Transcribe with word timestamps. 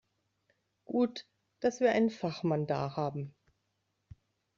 Gut, 0.85 1.27
dass 1.59 1.79
wir 1.79 1.91
einen 1.91 2.09
Fachmann 2.09 2.65
da 2.65 2.95
haben. 2.97 3.35